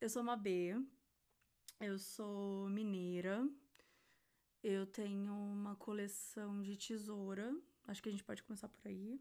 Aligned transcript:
Eu 0.00 0.08
sou 0.08 0.22
uma 0.22 0.34
B, 0.34 0.74
eu 1.78 1.98
sou 1.98 2.70
mineira, 2.70 3.46
eu 4.62 4.86
tenho 4.86 5.30
uma 5.30 5.76
coleção 5.76 6.62
de 6.62 6.74
tesoura, 6.74 7.54
acho 7.86 8.02
que 8.02 8.08
a 8.08 8.12
gente 8.12 8.24
pode 8.24 8.42
começar 8.42 8.66
por 8.68 8.88
aí. 8.88 9.20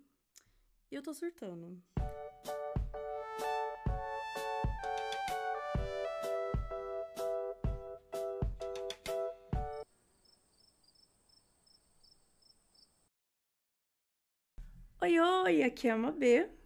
E 0.89 0.95
eu 0.95 1.03
tô 1.03 1.13
surtando. 1.13 1.83
Oi, 15.01 15.19
oi, 15.19 15.63
aqui 15.63 15.89
é 15.89 15.91
a 15.91 16.11
B. 16.11 16.58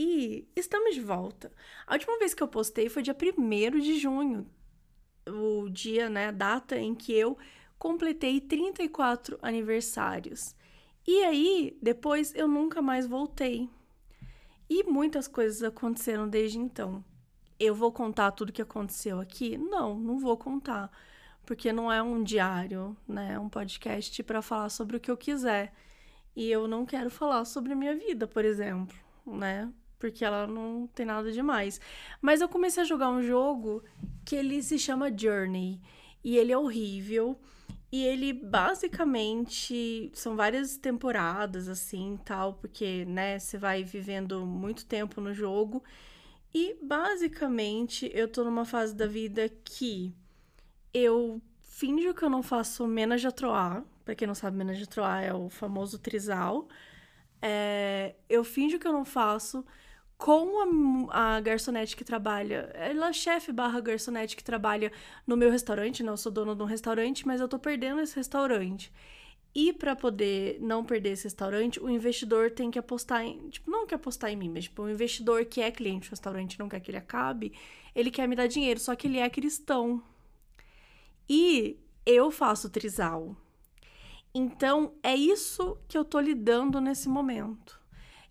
E 0.00 0.48
estamos 0.54 0.94
de 0.94 1.00
volta. 1.00 1.50
A 1.84 1.94
última 1.94 2.20
vez 2.20 2.32
que 2.32 2.40
eu 2.40 2.46
postei 2.46 2.88
foi 2.88 3.02
dia 3.02 3.16
1 3.16 3.80
de 3.80 3.98
junho, 3.98 4.48
o 5.26 5.68
dia, 5.68 6.08
né, 6.08 6.28
a 6.28 6.30
data 6.30 6.78
em 6.78 6.94
que 6.94 7.12
eu 7.12 7.36
completei 7.80 8.40
34 8.40 9.36
aniversários. 9.42 10.54
E 11.04 11.24
aí, 11.24 11.76
depois 11.82 12.32
eu 12.36 12.46
nunca 12.46 12.80
mais 12.80 13.08
voltei. 13.08 13.68
E 14.70 14.84
muitas 14.84 15.26
coisas 15.26 15.64
aconteceram 15.64 16.28
desde 16.28 16.60
então. 16.60 17.04
Eu 17.58 17.74
vou 17.74 17.90
contar 17.90 18.30
tudo 18.30 18.52
que 18.52 18.62
aconteceu 18.62 19.18
aqui? 19.18 19.58
Não, 19.58 19.98
não 19.98 20.16
vou 20.20 20.36
contar, 20.36 20.92
porque 21.44 21.72
não 21.72 21.90
é 21.90 22.00
um 22.00 22.22
diário, 22.22 22.96
né? 23.04 23.32
É 23.32 23.38
um 23.40 23.48
podcast 23.48 24.22
para 24.22 24.42
falar 24.42 24.68
sobre 24.68 24.96
o 24.96 25.00
que 25.00 25.10
eu 25.10 25.16
quiser. 25.16 25.74
E 26.36 26.48
eu 26.48 26.68
não 26.68 26.86
quero 26.86 27.10
falar 27.10 27.44
sobre 27.44 27.72
a 27.72 27.76
minha 27.76 27.96
vida, 27.96 28.28
por 28.28 28.44
exemplo, 28.44 28.96
né? 29.26 29.68
Porque 29.98 30.24
ela 30.24 30.46
não 30.46 30.86
tem 30.94 31.04
nada 31.04 31.30
demais. 31.32 31.80
Mas 32.20 32.40
eu 32.40 32.48
comecei 32.48 32.82
a 32.82 32.86
jogar 32.86 33.10
um 33.10 33.22
jogo 33.22 33.82
que 34.24 34.36
ele 34.36 34.62
se 34.62 34.78
chama 34.78 35.16
Journey 35.16 35.80
e 36.22 36.36
ele 36.36 36.52
é 36.52 36.58
horrível. 36.58 37.38
E 37.90 38.04
ele 38.04 38.34
basicamente 38.34 40.10
são 40.14 40.36
várias 40.36 40.76
temporadas 40.76 41.68
assim, 41.68 42.18
tal, 42.22 42.54
porque, 42.54 43.06
né, 43.06 43.38
você 43.38 43.56
vai 43.56 43.82
vivendo 43.82 44.44
muito 44.44 44.84
tempo 44.84 45.22
no 45.22 45.32
jogo. 45.32 45.82
E 46.52 46.76
basicamente 46.82 48.10
eu 48.14 48.28
tô 48.28 48.44
numa 48.44 48.64
fase 48.66 48.94
da 48.94 49.06
vida 49.06 49.48
que 49.64 50.14
eu 50.92 51.40
finjo 51.62 52.12
que 52.12 52.22
eu 52.22 52.30
não 52.30 52.42
faço 52.42 52.86
Menage 52.86 53.26
a 53.26 53.32
Troar. 53.32 53.84
Pra 54.04 54.14
quem 54.14 54.26
não 54.26 54.34
sabe, 54.34 54.56
Menage 54.56 54.82
a 54.82 54.86
Troar 54.86 55.24
é 55.24 55.32
o 55.32 55.48
famoso 55.48 55.98
trisal. 55.98 56.68
É, 57.40 58.16
eu 58.28 58.42
finjo 58.44 58.78
que 58.78 58.86
eu 58.86 58.92
não 58.92 59.04
faço 59.04 59.64
com 60.18 61.08
a, 61.10 61.36
a 61.36 61.40
garçonete 61.40 61.96
que 61.96 62.04
trabalha. 62.04 62.70
Ela 62.74 63.10
é 63.10 63.12
chefe 63.12 63.52
barra 63.52 63.80
garçonete 63.80 64.36
que 64.36 64.42
trabalha 64.42 64.92
no 65.24 65.36
meu 65.36 65.50
restaurante, 65.50 66.02
não 66.02 66.14
né? 66.14 66.16
sou 66.16 66.32
dona 66.32 66.56
de 66.56 66.62
um 66.62 66.66
restaurante, 66.66 67.26
mas 67.26 67.40
eu 67.40 67.48
tô 67.48 67.58
perdendo 67.58 68.00
esse 68.00 68.16
restaurante. 68.16 68.92
E 69.54 69.72
para 69.72 69.96
poder 69.96 70.58
não 70.60 70.84
perder 70.84 71.10
esse 71.10 71.24
restaurante, 71.24 71.80
o 71.80 71.88
investidor 71.88 72.50
tem 72.50 72.70
que 72.70 72.78
apostar 72.78 73.24
em. 73.24 73.48
Tipo, 73.48 73.70
não 73.70 73.86
quer 73.86 73.94
apostar 73.94 74.30
em 74.30 74.36
mim, 74.36 74.50
mas 74.50 74.64
tipo, 74.64 74.82
o 74.82 74.90
investidor 74.90 75.44
que 75.46 75.60
é 75.60 75.70
cliente 75.70 76.08
do 76.08 76.10
restaurante 76.10 76.58
não 76.58 76.68
quer 76.68 76.80
que 76.80 76.90
ele 76.90 76.98
acabe, 76.98 77.52
ele 77.94 78.10
quer 78.10 78.26
me 78.28 78.36
dar 78.36 78.48
dinheiro, 78.48 78.78
só 78.80 78.94
que 78.96 79.06
ele 79.06 79.18
é 79.18 79.30
cristão. 79.30 80.02
E 81.28 81.78
eu 82.04 82.30
faço 82.30 82.68
trisal. 82.68 83.36
Então, 84.34 84.92
é 85.02 85.14
isso 85.14 85.78
que 85.88 85.96
eu 85.96 86.04
tô 86.04 86.20
lidando 86.20 86.80
nesse 86.80 87.08
momento 87.08 87.78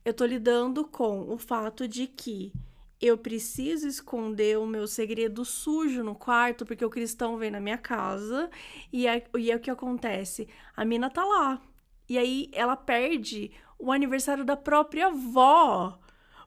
eu 0.08 0.14
tô 0.14 0.26
lidando 0.26 0.86
com 0.86 1.34
o 1.34 1.38
fato 1.38 1.86
de 1.86 2.08
que 2.08 2.54
eu 3.02 3.18
preciso 3.18 3.86
esconder 3.90 4.58
o 4.58 4.66
meu 4.66 4.88
segredo 4.88 5.44
sujo 5.44 6.02
no 6.02 6.16
quarto, 6.16 6.66
porque 6.66 6.86
o 6.86 6.90
cristão 6.90 7.36
vem 7.36 7.52
na 7.52 7.60
minha 7.60 7.78
casa 7.78 8.50
e 8.92 9.06
é, 9.06 9.22
e 9.38 9.52
é 9.52 9.56
o 9.58 9.60
que 9.60 9.70
acontece. 9.70 10.48
A 10.78 10.86
mina 10.86 11.10
tá 11.10 11.26
lá. 11.26 11.62
E 12.08 12.18
aí 12.18 12.50
ela 12.54 12.78
perde 12.78 13.52
o 13.78 13.92
aniversário 13.92 14.46
da 14.46 14.56
própria 14.56 15.08
avó. 15.08 16.00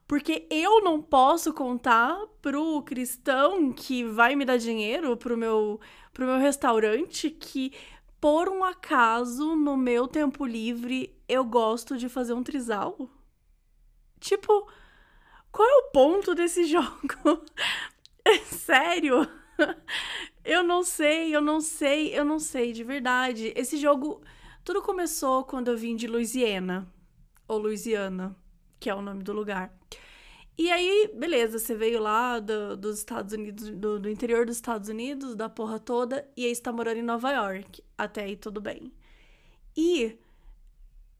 Porque 0.08 0.46
eu 0.50 0.82
não 0.82 1.02
posso 1.02 1.52
contar 1.52 2.16
pro 2.40 2.82
cristão 2.82 3.74
que 3.74 4.04
vai 4.04 4.34
me 4.36 4.46
dar 4.46 4.56
dinheiro 4.56 5.18
pro 5.18 5.36
meu, 5.36 5.78
pro 6.14 6.24
meu 6.24 6.38
restaurante 6.38 7.28
que, 7.28 7.74
por 8.18 8.48
um 8.48 8.64
acaso, 8.64 9.54
no 9.54 9.76
meu 9.76 10.08
tempo 10.08 10.46
livre, 10.46 11.14
eu 11.28 11.44
gosto 11.44 11.98
de 11.98 12.08
fazer 12.08 12.32
um 12.32 12.42
trisal. 12.42 13.19
Tipo, 14.20 14.68
qual 15.50 15.68
é 15.68 15.74
o 15.78 15.90
ponto 15.90 16.34
desse 16.34 16.64
jogo? 16.70 17.44
É 18.24 18.38
sério? 18.38 19.26
Eu 20.44 20.62
não 20.62 20.82
sei, 20.82 21.34
eu 21.34 21.40
não 21.40 21.60
sei, 21.60 22.18
eu 22.18 22.24
não 22.24 22.38
sei, 22.38 22.72
de 22.72 22.84
verdade. 22.84 23.52
Esse 23.56 23.76
jogo. 23.76 24.22
Tudo 24.62 24.82
começou 24.82 25.44
quando 25.44 25.68
eu 25.68 25.76
vim 25.76 25.96
de 25.96 26.06
Louisiana. 26.06 26.86
Ou 27.48 27.58
Louisiana, 27.58 28.36
que 28.78 28.90
é 28.90 28.94
o 28.94 29.02
nome 29.02 29.22
do 29.22 29.32
lugar. 29.32 29.74
E 30.56 30.70
aí, 30.70 31.10
beleza, 31.14 31.58
você 31.58 31.74
veio 31.74 32.00
lá 32.00 32.38
do, 32.38 32.76
dos 32.76 32.98
Estados 32.98 33.32
Unidos, 33.32 33.70
do, 33.70 33.98
do, 33.98 34.10
interior 34.10 34.44
dos 34.44 34.56
Estados 34.56 34.90
Unidos, 34.90 35.34
da 35.34 35.48
porra 35.48 35.78
toda, 35.78 36.28
e 36.36 36.44
aí 36.44 36.52
está 36.52 36.70
morando 36.70 36.98
em 36.98 37.02
Nova 37.02 37.30
York. 37.32 37.82
Até 37.96 38.24
aí 38.24 38.36
tudo 38.36 38.60
bem. 38.60 38.92
E 39.74 40.18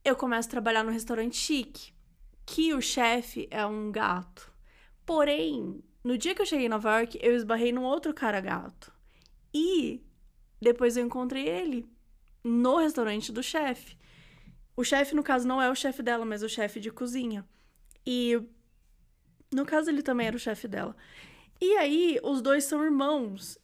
eu 0.04 0.14
começo 0.14 0.48
a 0.48 0.50
trabalhar 0.50 0.84
no 0.84 0.90
restaurante 0.90 1.36
chique 1.36 1.92
que 2.50 2.74
o 2.74 2.80
chefe 2.82 3.46
é 3.48 3.64
um 3.64 3.92
gato. 3.92 4.52
Porém, 5.06 5.84
no 6.02 6.18
dia 6.18 6.34
que 6.34 6.42
eu 6.42 6.46
cheguei 6.46 6.66
em 6.66 6.68
Nova 6.68 6.98
York, 6.98 7.16
eu 7.22 7.36
esbarrei 7.36 7.70
num 7.70 7.84
outro 7.84 8.12
cara 8.12 8.40
gato. 8.40 8.92
E 9.54 10.04
depois 10.60 10.96
eu 10.96 11.06
encontrei 11.06 11.48
ele 11.48 11.88
no 12.42 12.78
restaurante 12.78 13.30
do 13.30 13.40
chefe. 13.40 13.96
O 14.76 14.82
chefe, 14.82 15.14
no 15.14 15.22
caso, 15.22 15.46
não 15.46 15.62
é 15.62 15.70
o 15.70 15.76
chefe 15.76 16.02
dela, 16.02 16.24
mas 16.24 16.42
o 16.42 16.48
chefe 16.48 16.80
de 16.80 16.90
cozinha. 16.90 17.48
E 18.04 18.42
no 19.52 19.64
caso, 19.64 19.88
ele 19.88 20.02
também 20.02 20.26
era 20.26 20.36
o 20.36 20.40
chefe 20.40 20.66
dela. 20.66 20.96
E 21.60 21.76
aí, 21.76 22.18
os 22.20 22.42
dois 22.42 22.64
são 22.64 22.82
irmãos 22.82 23.58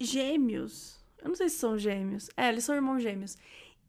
gêmeos. 0.00 0.98
Eu 1.18 1.28
não 1.28 1.36
sei 1.36 1.50
se 1.50 1.58
são 1.58 1.76
gêmeos. 1.76 2.30
É, 2.34 2.48
eles 2.48 2.64
são 2.64 2.74
irmãos 2.74 3.02
gêmeos. 3.02 3.36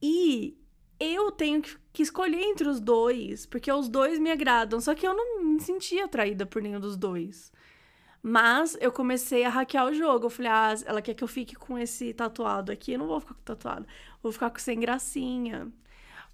E 0.02 0.58
eu 1.00 1.32
tenho 1.32 1.62
que 1.94 2.04
escolher 2.04 2.42
entre 2.42 2.68
os 2.68 2.80
dois, 2.80 3.46
porque 3.46 3.72
os 3.72 3.90
dois 3.90 4.20
me 4.20 4.32
agradam. 4.32 4.80
Só 4.80 4.96
que 4.96 5.08
eu 5.08 5.14
não 5.14 5.44
me 5.44 5.60
sentia 5.62 6.06
atraída 6.06 6.46
por 6.46 6.62
nenhum 6.62 6.80
dos 6.80 6.98
dois. 6.98 7.52
Mas 8.22 8.78
eu 8.82 8.92
comecei 8.92 9.44
a 9.46 9.50
hackear 9.50 9.88
o 9.88 9.94
jogo. 9.94 10.26
Eu 10.26 10.30
falei, 10.30 10.52
ah, 10.52 10.76
ela 10.86 11.02
quer 11.02 11.14
que 11.14 11.24
eu 11.24 11.28
fique 11.28 11.56
com 11.56 11.78
esse 11.78 12.14
tatuado 12.14 12.72
aqui. 12.72 12.94
Eu 12.94 13.00
não 13.00 13.08
vou 13.08 13.20
ficar 13.20 13.34
com 13.36 13.42
tatuado. 13.44 13.88
Vou 14.22 14.32
ficar 14.32 14.50
com 14.50 14.60
sem 14.60 14.80
gracinha. 14.80 15.72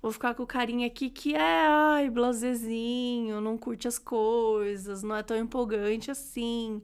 Vou 0.01 0.12
ficar 0.12 0.34
com 0.35 0.44
o 0.44 0.47
carinha 0.47 0.88
aqui 0.88 1.09
que 1.09 1.34
é, 1.34 1.66
ai, 1.68 2.09
blazezinho, 2.09 3.40
não 3.40 3.57
curte 3.57 3.88
as 3.88 3.97
coisas, 3.97 5.01
não 5.01 5.16
é 5.16 5.24
tão 5.24 5.38
empolgante 5.38 6.12
assim. 6.12 6.84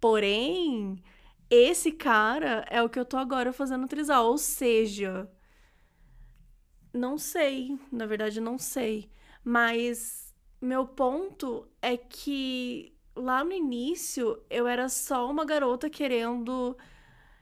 Porém, 0.00 1.00
esse 1.50 1.92
cara 1.92 2.64
é 2.68 2.82
o 2.82 2.88
que 2.88 2.98
eu 2.98 3.04
tô 3.04 3.16
agora 3.16 3.52
fazendo 3.52 3.86
trisal. 3.86 4.26
Ou 4.26 4.38
seja, 4.38 5.30
não 6.98 7.16
sei, 7.16 7.78
na 7.90 8.06
verdade 8.06 8.40
não 8.40 8.58
sei. 8.58 9.10
Mas 9.44 10.34
meu 10.60 10.86
ponto 10.86 11.66
é 11.80 11.96
que 11.96 12.94
lá 13.14 13.44
no 13.44 13.52
início 13.52 14.42
eu 14.50 14.66
era 14.66 14.88
só 14.88 15.30
uma 15.30 15.44
garota 15.44 15.88
querendo 15.88 16.76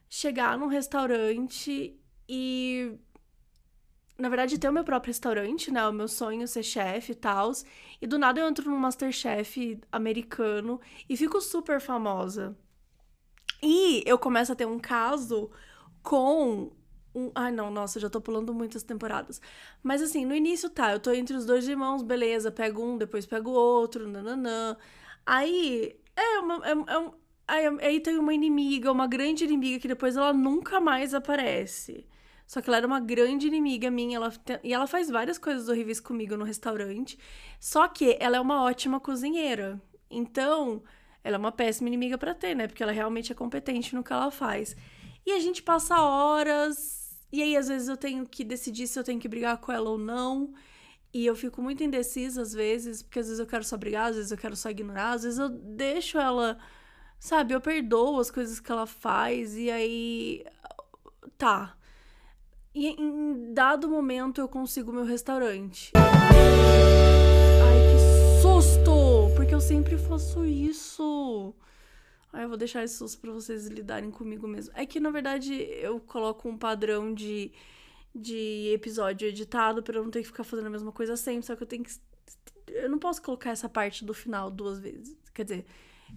chegar 0.08 0.58
num 0.58 0.68
restaurante 0.68 1.98
e 2.28 2.98
na 4.18 4.28
verdade 4.28 4.58
ter 4.58 4.68
o 4.68 4.72
meu 4.72 4.84
próprio 4.84 5.10
restaurante, 5.10 5.70
né? 5.70 5.86
O 5.88 5.92
meu 5.92 6.08
sonho 6.08 6.42
é 6.42 6.46
ser 6.46 6.62
chefe 6.62 7.12
e 7.12 7.14
tal. 7.14 7.52
E 8.00 8.06
do 8.06 8.18
nada 8.18 8.40
eu 8.40 8.48
entro 8.48 8.70
no 8.70 8.76
Masterchef 8.78 9.80
americano 9.90 10.80
e 11.08 11.16
fico 11.16 11.40
super 11.40 11.80
famosa. 11.80 12.56
E 13.62 14.02
eu 14.06 14.18
começo 14.18 14.52
a 14.52 14.56
ter 14.56 14.66
um 14.66 14.78
caso 14.78 15.50
com 16.02 16.72
um. 17.16 17.30
Ai, 17.34 17.50
não, 17.52 17.70
nossa, 17.70 17.98
já 18.00 18.10
tô 18.10 18.20
pulando 18.20 18.52
muitas 18.54 18.82
temporadas. 18.82 19.40
Mas 19.82 20.02
assim, 20.02 20.24
no 20.26 20.34
início 20.34 20.68
tá, 20.70 20.92
eu 20.92 21.00
tô 21.00 21.12
entre 21.12 21.36
os 21.36 21.46
dois 21.46 21.66
irmãos, 21.68 22.02
beleza, 22.02 22.50
pego 22.52 22.82
um, 22.84 22.98
depois 22.98 23.26
pego 23.26 23.50
o 23.50 23.54
outro, 23.54 24.08
nananã. 24.08 24.76
Aí. 25.24 25.96
É 26.16 26.38
uma. 26.40 26.66
É, 26.66 26.70
é 26.70 26.98
um, 26.98 27.12
aí, 27.48 27.66
aí 27.80 28.00
tem 28.00 28.18
uma 28.18 28.34
inimiga, 28.34 28.90
uma 28.92 29.06
grande 29.06 29.44
inimiga, 29.44 29.78
que 29.80 29.88
depois 29.88 30.16
ela 30.16 30.32
nunca 30.32 30.80
mais 30.80 31.14
aparece. 31.14 32.06
Só 32.46 32.60
que 32.60 32.70
ela 32.70 32.76
era 32.76 32.86
uma 32.86 33.00
grande 33.00 33.46
inimiga 33.48 33.90
minha, 33.90 34.16
ela, 34.16 34.32
e 34.62 34.72
ela 34.72 34.86
faz 34.86 35.10
várias 35.10 35.36
coisas 35.36 35.68
horríveis 35.68 35.98
comigo 35.98 36.36
no 36.36 36.44
restaurante. 36.44 37.18
Só 37.58 37.88
que 37.88 38.16
ela 38.20 38.36
é 38.36 38.40
uma 38.40 38.62
ótima 38.62 39.00
cozinheira. 39.00 39.80
Então, 40.08 40.82
ela 41.24 41.36
é 41.36 41.38
uma 41.38 41.50
péssima 41.50 41.88
inimiga 41.88 42.16
para 42.16 42.34
ter, 42.34 42.54
né? 42.54 42.68
Porque 42.68 42.82
ela 42.82 42.92
realmente 42.92 43.32
é 43.32 43.34
competente 43.34 43.94
no 43.94 44.04
que 44.04 44.12
ela 44.12 44.30
faz. 44.30 44.76
E 45.26 45.32
a 45.32 45.40
gente 45.40 45.60
passa 45.60 46.00
horas 46.00 47.05
e 47.32 47.42
aí, 47.42 47.56
às 47.56 47.68
vezes, 47.68 47.88
eu 47.88 47.96
tenho 47.96 48.26
que 48.26 48.44
decidir 48.44 48.86
se 48.86 48.98
eu 48.98 49.04
tenho 49.04 49.20
que 49.20 49.28
brigar 49.28 49.58
com 49.58 49.72
ela 49.72 49.90
ou 49.90 49.98
não. 49.98 50.52
E 51.12 51.24
eu 51.24 51.34
fico 51.34 51.62
muito 51.62 51.82
indecisa 51.82 52.42
às 52.42 52.52
vezes, 52.52 53.02
porque 53.02 53.18
às 53.18 53.26
vezes 53.26 53.40
eu 53.40 53.46
quero 53.46 53.64
só 53.64 53.76
brigar, 53.76 54.10
às 54.10 54.16
vezes 54.16 54.30
eu 54.30 54.36
quero 54.36 54.54
só 54.54 54.68
ignorar, 54.70 55.12
às 55.12 55.22
vezes 55.22 55.38
eu 55.38 55.48
deixo 55.48 56.18
ela 56.18 56.58
Sabe, 57.18 57.54
eu 57.54 57.60
perdoo 57.60 58.20
as 58.20 58.30
coisas 58.30 58.60
que 58.60 58.70
ela 58.70 58.86
faz 58.86 59.56
e 59.56 59.70
aí. 59.70 60.44
Tá. 61.36 61.76
E 62.74 62.88
em 62.88 63.52
dado 63.52 63.88
momento 63.88 64.40
eu 64.40 64.48
consigo 64.48 64.92
meu 64.92 65.04
restaurante. 65.04 65.92
Ai, 65.96 67.78
que 67.90 68.42
susto! 68.42 69.34
Porque 69.34 69.54
eu 69.54 69.60
sempre 69.60 69.96
faço 69.96 70.44
isso. 70.44 71.54
Ai, 72.32 72.44
eu 72.44 72.48
vou 72.48 72.56
deixar 72.56 72.86
susto 72.88 73.20
pra 73.20 73.32
vocês 73.32 73.66
lidarem 73.66 74.10
comigo 74.10 74.46
mesmo. 74.46 74.72
É 74.76 74.84
que, 74.84 75.00
na 75.00 75.10
verdade, 75.10 75.54
eu 75.54 76.00
coloco 76.00 76.48
um 76.48 76.56
padrão 76.56 77.14
de, 77.14 77.52
de 78.14 78.70
episódio 78.74 79.28
editado 79.28 79.82
pra 79.82 79.96
eu 79.96 80.04
não 80.04 80.10
ter 80.10 80.20
que 80.20 80.26
ficar 80.26 80.44
fazendo 80.44 80.66
a 80.66 80.70
mesma 80.70 80.92
coisa 80.92 81.16
sempre. 81.16 81.46
Só 81.46 81.56
que 81.56 81.62
eu 81.62 81.66
tenho 81.66 81.84
que. 81.84 81.92
Eu 82.68 82.90
não 82.90 82.98
posso 82.98 83.22
colocar 83.22 83.50
essa 83.50 83.68
parte 83.68 84.04
do 84.04 84.12
final 84.12 84.50
duas 84.50 84.78
vezes. 84.78 85.16
Quer 85.32 85.44
dizer, 85.44 85.66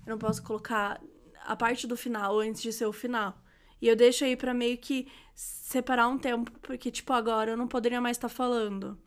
eu 0.06 0.12
não 0.12 0.18
posso 0.18 0.44
colocar 0.44 1.02
a 1.46 1.56
parte 1.56 1.88
do 1.88 1.96
final 1.96 2.40
antes 2.40 2.62
de 2.62 2.74
ser 2.74 2.86
o 2.86 2.94
final. 2.94 3.42
E 3.82 3.88
eu 3.88 3.96
deixo 3.96 4.26
aí 4.26 4.36
pra 4.36 4.54
meio 4.54 4.78
que 4.78 5.08
separar 5.34 6.08
um 6.10 6.18
tempo, 6.18 6.52
porque, 6.62 6.92
tipo, 6.92 7.14
agora 7.14 7.52
eu 7.52 7.58
não 7.58 7.68
poderia 7.68 8.02
mais 8.02 8.18
estar 8.18 8.28
tá 8.28 8.34
falando. 8.34 8.98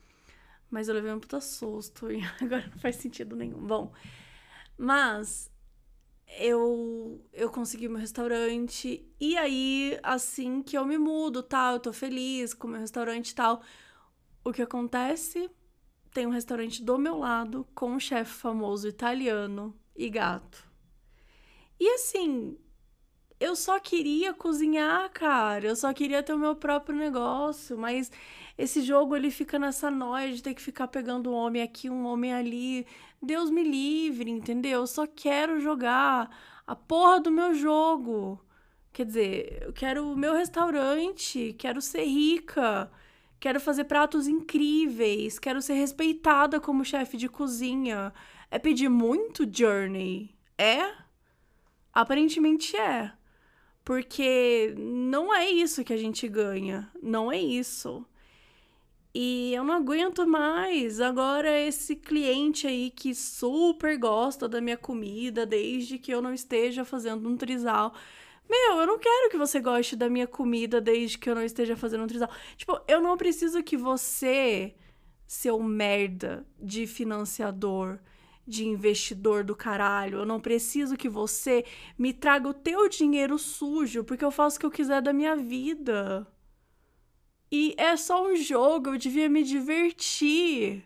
Mas 0.71 0.89
eu 0.89 0.95
levei 0.95 1.13
um 1.13 1.21
puta 1.21 1.41
susto 1.41 2.11
e 2.11 2.23
agora 2.41 2.67
não 2.71 2.79
faz 2.79 2.97
sentido 2.97 3.37
nenhum. 3.37 3.59
Bom, 3.67 3.93
mas 4.79 5.52
eu 6.39 7.21
eu 7.33 7.51
consegui 7.51 7.89
meu 7.89 7.99
restaurante 7.99 9.07
e 9.21 9.37
aí 9.37 9.99
assim 10.03 10.63
que 10.63 10.77
eu 10.77 10.85
me 10.85 10.99
mudo, 10.99 11.43
tal, 11.43 11.75
eu 11.75 11.81
tô 11.81 11.93
feliz 11.93 12.55
com 12.55 12.69
meu 12.69 12.81
restaurante 12.81 13.31
e 13.31 13.35
tal. 13.35 13.63
O 14.45 14.53
que 14.53 14.63
acontece? 14.63 15.51
Tem 16.13 16.27
um 16.27 16.31
restaurante 16.31 16.83
do 16.83 16.99
meu 16.99 17.19
lado 17.19 17.67
com 17.75 17.93
um 17.93 18.01
chefe 18.01 18.33
famoso 18.33 18.89
italiano 18.89 19.75
e 19.97 20.11
gato. 20.11 20.69
E 21.79 21.89
assim, 21.95 22.59
eu 23.43 23.57
só 23.57 23.81
queria 23.81 24.33
cozinhar, 24.33 25.11
cara. 25.11 25.67
Eu 25.67 25.75
só 25.77 25.93
queria 25.93 26.23
ter 26.23 26.33
o 26.33 26.39
meu 26.39 26.55
próprio 26.55 26.97
negócio, 26.97 27.77
mas 27.77 28.11
esse 28.57 28.83
jogo 28.83 29.17
ele 29.17 29.31
fica 29.31 29.59
nessa 29.59 29.91
noia 29.91 30.33
de 30.33 30.43
ter 30.43 30.55
que 30.55 30.63
ficar 30.63 30.87
pegando 30.89 31.31
um 31.31 31.35
homem 31.35 31.61
aqui, 31.61 31.91
um 31.91 32.07
homem 32.07 32.33
ali. 32.33 32.87
Deus 33.21 33.51
me 33.51 33.65
livre, 33.65 34.31
entendeu? 34.31 34.81
Eu 34.81 34.87
só 34.87 35.07
quero 35.07 35.61
jogar 35.61 36.31
a 36.67 36.77
porra 36.77 37.21
do 37.21 37.33
meu 37.33 37.53
jogo. 37.55 38.41
Quer 38.93 39.07
dizer, 39.07 39.63
eu 39.63 39.73
quero 39.73 40.13
o 40.13 40.17
meu 40.17 40.35
restaurante, 40.35 41.55
quero 41.59 41.81
ser 41.81 42.05
rica, 42.05 42.91
quero 43.41 43.59
fazer 43.59 43.85
pratos 43.85 44.29
incríveis, 44.29 45.39
quero 45.39 45.61
ser 45.61 45.75
respeitada 45.75 46.61
como 46.61 46.85
chefe 46.85 47.17
de 47.17 47.29
cozinha. 47.29 48.13
É 48.51 48.59
pedir 48.59 48.89
muito, 48.89 49.49
Journey? 49.51 50.37
É? 50.57 50.93
Aparentemente 51.93 52.77
é. 52.77 53.13
Porque 53.85 54.75
não 54.79 55.35
é 55.35 55.51
isso 55.51 55.85
que 55.85 55.93
a 55.93 55.97
gente 55.97 56.29
ganha. 56.29 56.91
Não 57.03 57.33
é 57.33 57.39
isso. 57.39 58.07
E 59.15 59.53
eu 59.53 59.65
não 59.65 59.75
aguento 59.75 60.27
mais. 60.27 61.01
Agora, 61.01 61.51
esse 61.61 61.97
cliente 61.97 62.67
aí 62.67 62.91
que 62.91 63.15
super 63.15 63.99
gosta 63.99 64.49
da 64.49 64.61
minha 64.61 64.77
comida, 64.77 65.45
desde 65.45 65.99
que 65.99 66.13
eu 66.13 66.23
não 66.23 66.33
esteja 66.33 66.85
fazendo 66.85 67.29
um 67.29 67.37
trisal. 67.37 67.93
Meu, 68.49 68.81
eu 68.81 68.87
não 68.87 68.99
quero 68.99 69.31
que 69.31 69.37
você 69.37 69.61
goste 69.61 69.97
da 69.97 70.09
minha 70.09 70.27
comida 70.27 70.81
desde 70.81 71.19
que 71.19 71.29
eu 71.29 71.35
não 71.35 71.43
esteja 71.43 71.77
fazendo 71.77 72.05
um 72.05 72.07
trisal. 72.07 72.31
Tipo, 72.57 72.81
eu 72.89 73.01
não 73.01 73.17
preciso 73.17 73.63
que 73.63 73.77
você, 73.77 74.75
seu 75.27 75.63
merda 75.63 76.47
de 76.61 76.87
financiador, 76.87 77.99
de 78.47 78.65
investidor 78.67 79.45
do 79.45 79.55
caralho. 79.55 80.19
Eu 80.19 80.27
não 80.27 80.41
preciso 80.41 80.97
que 80.97 81.09
você 81.09 81.65
me 81.99 82.13
traga 82.13 82.49
o 82.49 82.55
teu 82.55 82.89
dinheiro 82.89 83.39
sujo, 83.39 84.05
porque 84.05 84.25
eu 84.25 84.31
faço 84.31 84.57
o 84.57 84.61
que 84.61 84.67
eu 84.67 84.71
quiser 84.71 85.01
da 85.01 85.13
minha 85.13 85.37
vida. 85.37 86.27
E 87.51 87.75
é 87.77 87.97
só 87.97 88.27
um 88.27 88.35
jogo, 88.37 88.91
eu 88.91 88.99
devia 88.99 89.29
me 89.29 89.43
divertir. 89.43 90.85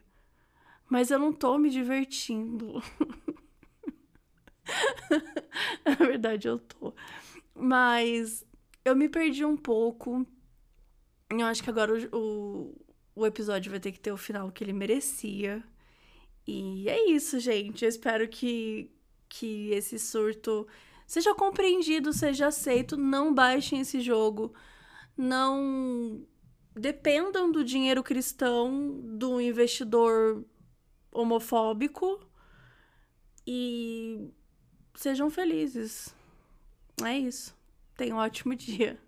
Mas 0.88 1.10
eu 1.10 1.18
não 1.18 1.32
tô 1.32 1.56
me 1.58 1.70
divertindo. 1.70 2.82
Na 5.84 5.94
verdade, 5.94 6.48
eu 6.48 6.58
tô. 6.58 6.92
Mas 7.54 8.44
eu 8.84 8.94
me 8.94 9.08
perdi 9.08 9.44
um 9.44 9.56
pouco. 9.56 10.26
Eu 11.30 11.46
acho 11.46 11.62
que 11.62 11.70
agora 11.70 11.92
o, 11.92 12.16
o, 12.16 12.74
o 13.14 13.26
episódio 13.26 13.70
vai 13.70 13.80
ter 13.80 13.92
que 13.92 14.00
ter 14.00 14.12
o 14.12 14.16
final 14.16 14.50
que 14.50 14.62
ele 14.62 14.72
merecia. 14.72 15.62
E 16.46 16.88
é 16.88 17.10
isso, 17.10 17.40
gente. 17.40 17.84
Eu 17.84 17.88
espero 17.88 18.28
que, 18.28 18.90
que 19.28 19.70
esse 19.70 19.98
surto 19.98 20.66
seja 21.06 21.34
compreendido, 21.34 22.12
seja 22.12 22.46
aceito. 22.46 22.96
Não 22.96 23.34
baixem 23.34 23.80
esse 23.80 24.00
jogo. 24.00 24.54
Não 25.16 26.24
dependam 26.74 27.50
do 27.50 27.64
dinheiro 27.64 28.02
cristão 28.02 29.00
do 29.02 29.40
investidor 29.40 30.44
homofóbico. 31.10 32.20
E 33.46 34.30
sejam 34.94 35.30
felizes. 35.30 36.14
É 37.02 37.18
isso. 37.18 37.56
Tenham 37.96 38.18
um 38.18 38.20
ótimo 38.20 38.54
dia. 38.54 38.98